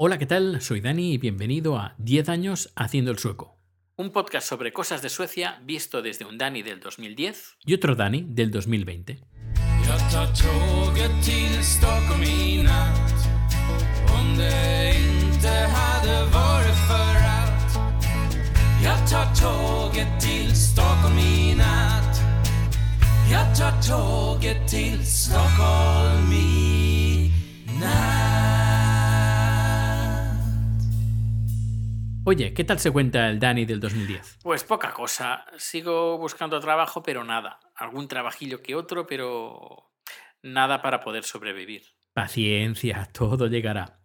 [0.00, 0.60] Hola, ¿qué tal?
[0.60, 3.58] Soy Dani y bienvenido a 10 años haciendo el sueco.
[3.96, 8.24] Un podcast sobre cosas de Suecia visto desde un Dani del 2010 Y otro Dani
[8.28, 9.18] del 2020.
[9.84, 11.24] Jag tar tåget
[24.68, 27.32] till Stockholm i
[27.80, 28.37] natt
[32.28, 34.40] Oye, ¿qué tal se cuenta el Dani del 2010?
[34.42, 35.46] Pues poca cosa.
[35.56, 37.58] Sigo buscando trabajo, pero nada.
[37.74, 39.94] Algún trabajillo que otro, pero
[40.42, 41.84] nada para poder sobrevivir.
[42.12, 44.00] Paciencia, todo llegará.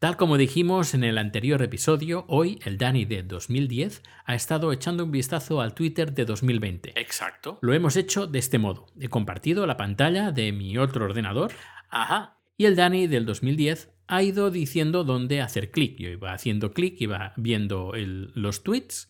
[0.00, 5.04] Tal como dijimos en el anterior episodio, hoy el Dani de 2010 ha estado echando
[5.04, 7.00] un vistazo al Twitter de 2020.
[7.00, 7.60] Exacto.
[7.62, 8.86] Lo hemos hecho de este modo.
[8.98, 11.52] He compartido la pantalla de mi otro ordenador
[11.90, 12.40] Ajá.
[12.56, 15.98] y el Dani del 2010 ha ido diciendo dónde hacer clic.
[15.98, 19.08] Yo iba haciendo clic, iba viendo los tweets.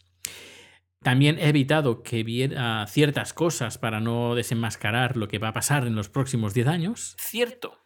[1.03, 5.87] También he evitado que viera ciertas cosas para no desenmascarar lo que va a pasar
[5.87, 7.17] en los próximos 10 años.
[7.19, 7.77] Cierto.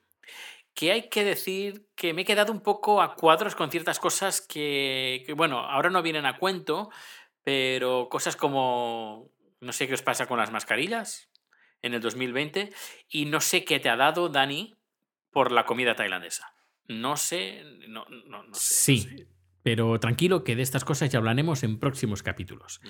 [0.74, 4.42] Que hay que decir que me he quedado un poco a cuadros con ciertas cosas
[4.42, 6.90] que, bueno, ahora no vienen a cuento,
[7.42, 11.30] pero cosas como, no sé qué os pasa con las mascarillas
[11.80, 12.70] en el 2020
[13.08, 14.74] y no sé qué te ha dado, Dani,
[15.30, 16.52] por la comida tailandesa.
[16.88, 18.48] No sé, no, no, no sé.
[18.48, 19.28] no Sí, sé.
[19.62, 22.80] pero tranquilo que de estas cosas ya hablaremos en próximos capítulos.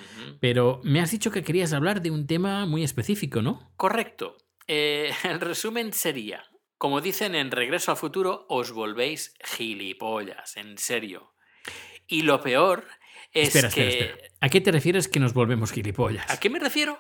[0.41, 3.73] Pero me has dicho que querías hablar de un tema muy específico, ¿no?
[3.77, 4.37] Correcto.
[4.67, 6.45] Eh, el resumen sería,
[6.79, 11.35] como dicen en Regreso al Futuro, os volvéis gilipollas, en serio.
[12.07, 12.87] Y lo peor
[13.33, 13.89] es espera, que...
[13.89, 14.29] espera, espera.
[14.41, 16.31] ¿A qué te refieres que nos volvemos gilipollas?
[16.31, 16.99] ¿A qué me refiero?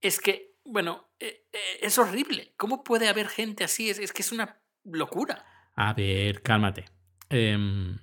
[0.00, 2.52] Es que, bueno, eh, eh, es horrible.
[2.56, 3.88] ¿Cómo puede haber gente así?
[3.88, 5.46] Es, es que es una locura.
[5.74, 6.84] A ver, cálmate.
[7.30, 7.98] Em,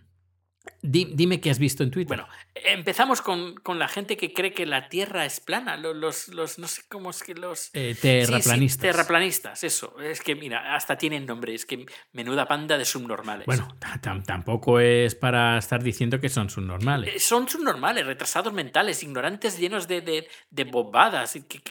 [0.81, 2.07] di- dime qué has visto en Twitter.
[2.17, 5.77] Bueno, empezamos con, con la gente que cree que la Tierra es plana.
[5.77, 7.69] Lo- Los, los, no sé cómo es que los...
[7.73, 8.81] Eh, Sí, sí, terraplanistas.
[8.81, 9.99] terraplanistas, eso.
[9.99, 11.53] Es que, mira, hasta tienen nombre.
[11.53, 13.45] Es que menuda panda de subnormales.
[13.45, 17.15] Bueno, ta- tam- tampoco es para estar diciendo que son subnormales.
[17.15, 21.33] Eh, Son subnormales, retrasados mentales, ignorantes llenos de, de, de bobadas.
[21.47, 21.61] que-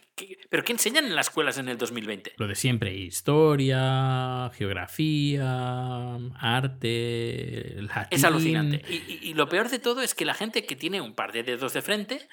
[0.51, 2.35] ¿Pero qué enseñan en las escuelas en el 2020?
[2.37, 8.09] Lo de siempre, historia, geografía, arte, latín.
[8.11, 8.83] Es alucinante.
[8.89, 11.33] Y, y- y lo peor de todo es que la gente que tiene un par
[11.33, 12.29] de dedos de frente,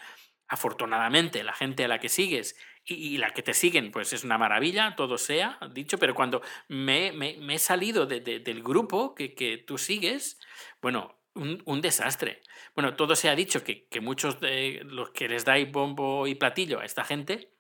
[0.48, 4.24] afortunadamente la gente a la que sigues y, y la que te siguen, pues es
[4.24, 8.62] una maravilla, todo sea dicho, pero cuando me, me- me he salido de- de- del
[8.64, 10.40] grupo que, que tú sigues,
[10.82, 12.42] bueno, un, un desastre.
[12.76, 16.36] Bueno, todo se ha dicho que, que muchos de los que les dais bombo y
[16.36, 17.52] platillo a esta gente,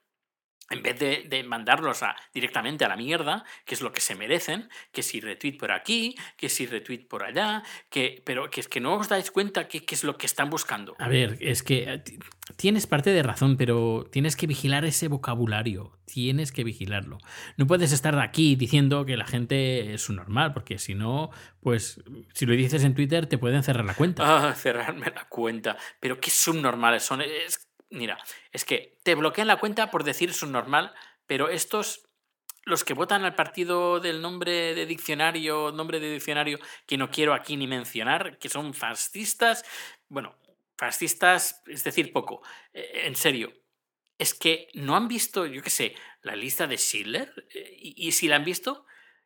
[0.69, 4.15] en vez de, de mandarlos a, directamente a la mierda, que es lo que se
[4.15, 8.67] merecen, que si retweet por aquí, que si retweet por allá, que, pero que es
[8.67, 10.95] que no os dais cuenta qué es lo que están buscando.
[10.99, 12.17] A ver, es que eh, ti-
[12.57, 15.91] tienes parte de razón, pero tienes que vigilar ese vocabulario.
[16.05, 17.17] Tienes que vigilarlo.
[17.57, 22.03] No puedes estar aquí diciendo que la gente es un normal, porque si no, pues
[22.33, 24.23] si lo dices en Twitter te pueden cerrar la cuenta.
[24.49, 25.77] Ah, cerrarme la cuenta.
[25.99, 27.21] Pero qué subnormales son.
[27.21, 28.17] Es, mira,
[28.51, 30.93] es que te bloquean la cuenta por decir subnormal,
[31.27, 32.07] pero estos,
[32.65, 37.33] los que votan al partido del nombre de diccionario, nombre de diccionario que no quiero
[37.33, 39.63] aquí ni mencionar, que son fascistas,
[40.09, 40.35] bueno,
[40.77, 42.41] fascistas, es decir, poco.
[42.73, 43.53] Eh, En serio,
[44.17, 48.27] es que no han visto, yo qué sé, la lista de Schiller, Eh, y si
[48.27, 48.85] la han visto,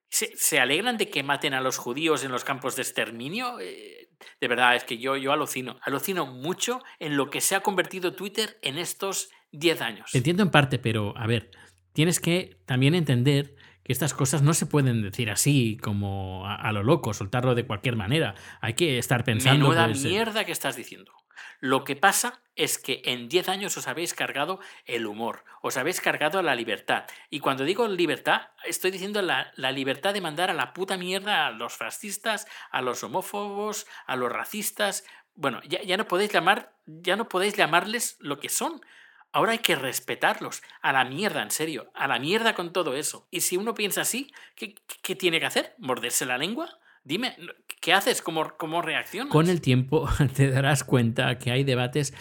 [0.10, 3.60] se, se alegran de que maten a los judíos en los campos de exterminio.
[3.60, 4.10] Eh,
[4.42, 8.14] de verdad, es que yo, yo alucino, alucino mucho en lo que se ha convertido
[8.14, 10.16] Twitter en estos 10 años.
[10.16, 11.52] Entiendo en parte, pero a ver,
[11.94, 16.72] tienes que también entender que estas cosas no se pueden decir así como a, a
[16.72, 18.36] lo loco, soltarlo de cualquier manera.
[18.62, 19.70] Hay que estar pensando.
[19.70, 21.14] Menuda mierda que estás diciendo.
[21.60, 26.02] Lo que pasa es que en 10 años os habéis cargado el humor, os habéis
[26.02, 27.06] cargado la libertad.
[27.30, 31.52] Y cuando digo libertad, estoy diciendo la, libertad de mandar a la puta mierda a
[31.52, 35.06] los fascistas, a los homófobos, a los racistas.
[35.36, 38.82] Bueno, ya, ya no podéis llamar, ya no podéis llamarles lo que son.
[39.32, 40.64] Ahora hay que respetarlos.
[40.82, 41.92] A la mierda, en serio.
[41.94, 43.28] A la mierda con todo eso.
[43.32, 45.76] Y si uno piensa así, ¿qué, qué tiene que hacer?
[45.78, 46.80] ¿Morderse la lengua?
[47.10, 47.36] Dime,
[47.82, 48.22] ¿qué haces?
[48.22, 49.32] ¿Cómo, cómo reaccionas?
[49.32, 52.14] Con el tiempo te darás cuenta que hay debates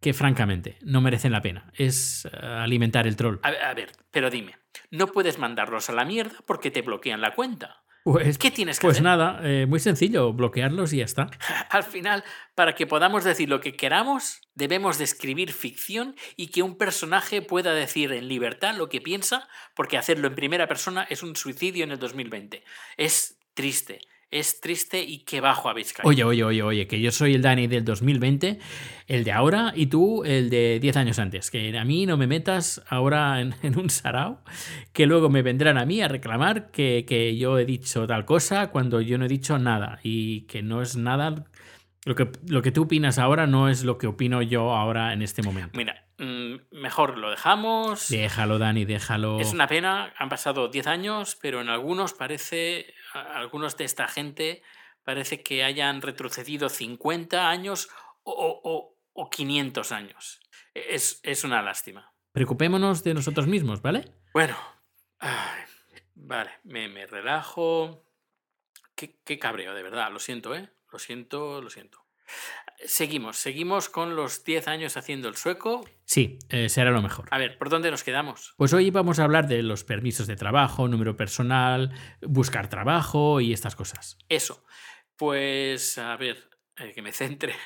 [0.00, 1.68] que francamente no merecen la pena.
[1.74, 3.38] Es eh, alimentar el troll.
[3.42, 4.54] A, ver- a ver, pero dime,
[4.92, 7.82] no puedes mandarlos a la mierda porque te bloquean la cuenta.
[8.04, 9.02] Pues, ¿Qué tienes que pues hacer?
[9.02, 11.28] nada, eh, muy sencillo, bloquearlos y ya está.
[11.70, 12.22] Al final,
[12.54, 17.42] para que podamos decir lo que queramos, debemos de escribir ficción y que un personaje
[17.42, 21.82] pueda decir en libertad lo que piensa, porque hacerlo en primera persona es un suicidio
[21.82, 22.62] en el 2020.
[22.96, 23.98] Es triste,
[24.30, 26.08] es triste y qué bajo habéis caído.
[26.08, 28.58] Oye, oye, oye, oye, que yo soy el Dani del 2020,
[29.06, 31.50] el de ahora, y tú el de 10 años antes.
[31.50, 34.42] Que a mí no me metas ahora en, en un sarao,
[34.92, 38.70] que luego me vendrán a mí a reclamar que, que yo he dicho tal cosa
[38.70, 41.46] cuando yo no he dicho nada y que no es nada.
[42.06, 45.22] Lo que, lo que tú opinas ahora no es lo que opino yo ahora en
[45.22, 45.76] este momento.
[45.76, 48.08] Mira, mm, mejor lo dejamos.
[48.10, 49.40] Déjalo, Dani, déjalo.
[49.40, 54.62] Es una pena, han pasado 10 años, pero en algunos parece, algunos de esta gente
[55.04, 57.88] parece que hayan retrocedido 50 años
[58.22, 60.40] o, o- o- o 500 años.
[60.74, 62.12] Es, es una lástima.
[62.32, 64.12] Preocupémonos de nosotros mismos, ¿vale?
[64.34, 64.56] Bueno,
[65.20, 65.62] ay,
[66.14, 68.04] vale, me, me relajo.
[68.94, 70.68] Qué, qué cabreo, de verdad, lo siento, ¿eh?
[70.92, 72.04] Lo siento, lo siento.
[72.84, 75.88] Seguimos, seguimos con los 10 años haciendo el sueco.
[76.04, 77.28] Sí, eh, será lo mejor.
[77.30, 78.54] A ver, ¿por dónde nos quedamos?
[78.56, 83.52] Pues hoy vamos a hablar de los permisos de trabajo, número personal, buscar trabajo y
[83.52, 84.18] estas cosas.
[84.28, 84.64] Eso.
[85.16, 87.54] Pues, a ver, eh, que me centre.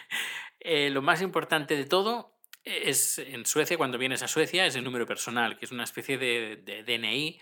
[0.63, 4.85] Eh, lo más importante de todo es en Suecia, cuando vienes a Suecia, es el
[4.85, 7.41] número personal, que es una especie de, de DNI,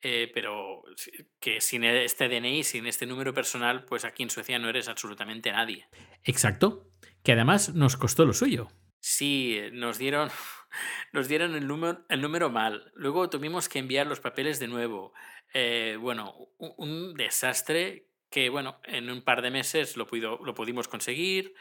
[0.00, 0.84] eh, pero
[1.40, 5.50] que sin este DNI, sin este número personal, pues aquí en Suecia no eres absolutamente
[5.50, 5.88] nadie.
[6.22, 6.87] Exacto.
[7.28, 8.68] Que además nos costó lo suyo.
[9.00, 10.30] Sí, nos dieron,
[11.12, 12.90] nos dieron el, número, el número mal.
[12.94, 15.12] Luego tuvimos que enviar los papeles de nuevo.
[15.52, 20.88] Eh, bueno, un, desastre que, bueno, en un par de meses lo, puido- lo pudimos
[20.88, 21.52] conseguir,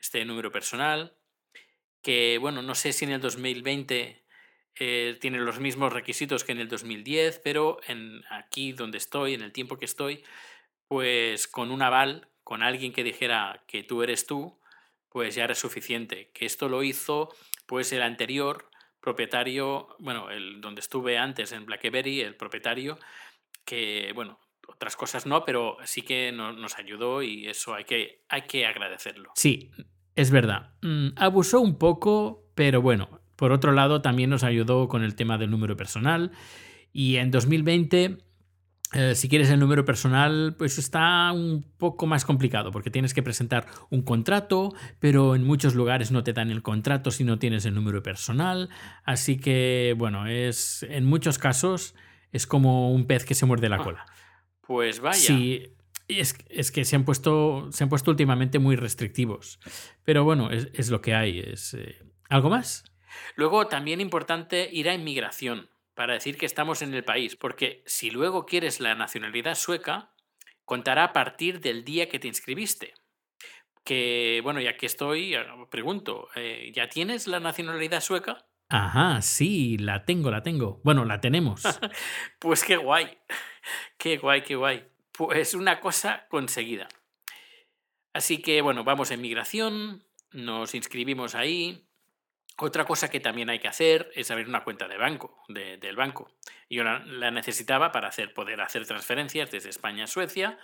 [0.00, 1.16] este número personal,
[2.02, 4.24] que, bueno, no sé si en el 2020
[4.78, 9.42] eh, tiene los mismos requisitos que en el 2010, pero en, aquí donde estoy, en
[9.42, 10.22] el tiempo que estoy,
[10.86, 14.60] pues con un aval, con alguien que dijera que tú eres tú,
[15.16, 16.30] pues ya era suficiente.
[16.34, 17.30] Que esto lo hizo
[17.66, 18.68] pues el anterior
[19.00, 22.98] propietario, bueno, el donde estuve antes en Blackberry, el propietario,
[23.64, 28.24] que bueno, otras cosas no, pero sí que no- nos ayudó y eso hay que,
[28.28, 29.30] hay que agradecerlo.
[29.36, 29.70] Sí,
[30.16, 30.74] es verdad.
[30.82, 35.38] Mm, abusó un poco, pero bueno, por otro lado también nos ayudó con el tema
[35.38, 36.30] del número personal.
[36.92, 38.18] Y en 2020,
[38.92, 43.22] eh, si quieres el número personal, pues está un poco más complicado, porque tienes que
[43.22, 47.64] presentar un contrato, pero en muchos lugares no te dan el contrato si no tienes
[47.66, 48.68] el número personal.
[49.04, 51.94] Así que, bueno, es en muchos casos
[52.32, 54.06] es como un pez que se muerde la Ah, cola.
[54.60, 55.18] Pues vaya.
[55.18, 55.74] Sí,
[56.08, 59.58] es, es que se han, puesto, se han puesto últimamente muy restrictivos.
[60.04, 61.40] Pero bueno, es, es lo que hay.
[61.40, 61.96] Es, eh,
[62.28, 62.84] ¿Algo más?
[63.34, 68.10] Luego también importante ir a inmigración para decir que estamos en el país, porque si
[68.10, 70.12] luego quieres la nacionalidad sueca,
[70.66, 72.92] contará a partir del día que te inscribiste.
[73.82, 78.46] Que, bueno, ya que estoy, eh, pregunto, eh, ¿ya tienes la nacionalidad sueca?
[78.68, 80.80] Ajá, sí, la tengo, la tengo.
[80.84, 81.62] Bueno, la tenemos.
[82.38, 83.18] Pues qué guay,
[83.96, 84.84] qué guay, qué guay.
[85.12, 86.88] Pues una cosa conseguida.
[88.12, 91.88] Así que bueno, vamos a inmigración, nos inscribimos ahí.
[92.58, 95.94] Otra cosa que también hay que hacer es abrir una cuenta de banco, de- del
[95.94, 96.30] banco.
[96.70, 100.58] Yo la, la necesitaba para hacer, poder hacer transferencias desde España a Suecia,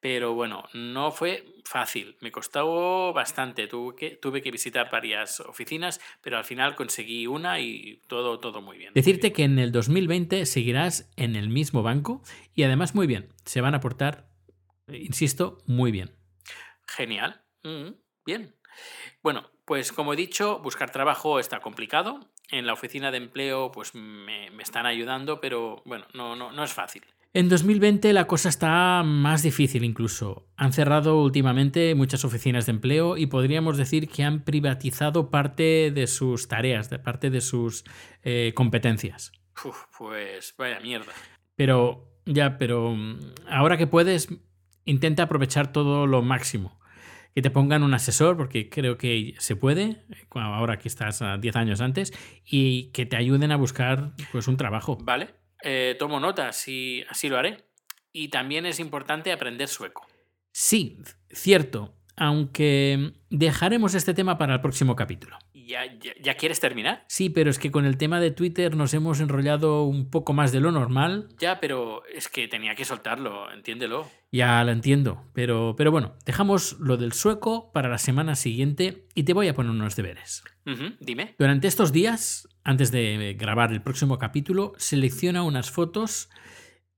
[0.00, 3.66] pero bueno, no fue fácil, me costó bastante.
[3.68, 8.60] Tuve que, tuve que visitar varias oficinas, pero al final conseguí una y todo, todo
[8.60, 8.90] muy bien.
[8.92, 9.32] muy Decirte bien.
[9.34, 12.22] que en el 2020 seguirás en el mismo banco
[12.54, 13.32] y además muy bien.
[13.46, 14.28] Se van a portar,
[14.88, 16.14] insisto, muy bien.
[16.86, 17.42] Genial.
[17.62, 17.90] Mm,
[18.24, 18.54] bien.
[19.22, 22.20] Bueno, pues como he dicho, buscar trabajo está complicado.
[22.50, 26.64] En la oficina de empleo, pues me, me están ayudando, pero bueno, no, no, no
[26.64, 27.04] es fácil.
[27.32, 30.48] En 2020 la cosa está más difícil incluso.
[30.56, 36.08] Han cerrado últimamente muchas oficinas de empleo y podríamos decir que han privatizado parte de
[36.08, 37.84] sus tareas, de parte de sus
[38.24, 39.30] eh, competencias.
[39.64, 41.12] Uf, pues vaya mierda.
[41.54, 44.28] Pero ya, pero mm, ahora que puedes,
[44.84, 46.79] intenta aprovechar todo lo máximo.
[47.34, 51.56] Que te pongan un asesor, porque creo que se puede, ahora que estás a 10
[51.56, 52.12] años antes,
[52.44, 54.98] y que te ayuden a buscar pues, un trabajo.
[55.00, 57.64] Vale, eh, tomo nota, así, así lo haré.
[58.12, 60.06] Y también es importante aprender sueco.
[60.52, 60.98] Sí,
[61.30, 65.38] cierto, aunque dejaremos este tema para el próximo capítulo.
[65.54, 67.04] ¿Ya, ya, ya quieres terminar?
[67.06, 70.50] Sí, pero es que con el tema de Twitter nos hemos enrollado un poco más
[70.50, 71.28] de lo normal.
[71.38, 74.08] Ya, pero es que tenía que soltarlo, entiéndelo.
[74.32, 79.22] Ya lo entiendo, pero, pero bueno, dejamos lo del sueco para la semana siguiente y
[79.22, 80.42] te voy a poner unos deberes.
[81.00, 81.34] Dime.
[81.38, 86.30] Durante estos días, antes de grabar el próximo capítulo, selecciona unas fotos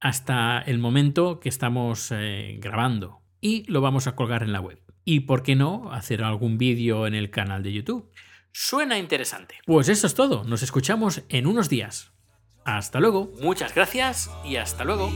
[0.00, 4.81] hasta el momento que estamos eh, grabando y lo vamos a colgar en la web.
[5.04, 8.10] Y por qué no hacer algún vídeo en el canal de YouTube.
[8.52, 9.56] Suena interesante.
[9.66, 12.12] Pues eso es todo, nos escuchamos en unos días.
[12.64, 13.32] Hasta luego.
[13.40, 15.10] Muchas gracias y hasta luego.